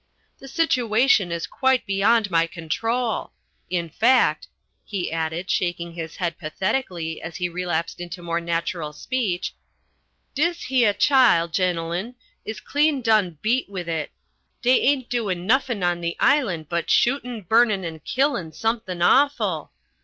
"The 0.39 0.47
situation 0.47 1.31
is 1.31 1.45
quite 1.45 1.85
beyond 1.85 2.31
my 2.31 2.47
control. 2.47 3.33
In 3.69 3.87
fact," 3.87 4.47
he 4.83 5.11
added, 5.11 5.47
shaking 5.51 5.93
his 5.93 6.15
head 6.15 6.39
pathetically 6.39 7.21
as 7.21 7.35
he 7.35 7.47
relapsed 7.47 8.01
into 8.01 8.23
more 8.23 8.41
natural 8.41 8.93
speech, 8.93 9.53
"dis 10.33 10.63
hyah 10.71 10.95
chile, 10.95 11.47
gen'l'n, 11.51 12.15
is 12.45 12.59
clean 12.59 13.03
done 13.03 13.37
beat 13.43 13.69
with 13.69 13.87
it. 13.87 14.09
Dey 14.63 14.79
ain't 14.81 15.07
doin' 15.07 15.45
nuffin' 15.45 15.83
on 15.83 16.01
the 16.01 16.17
island 16.19 16.67
but 16.67 16.89
shootin', 16.89 17.41
burnin', 17.43 17.83
and 17.85 18.03
killin' 18.03 18.53
somethin' 18.53 19.03
awful. 19.03 19.71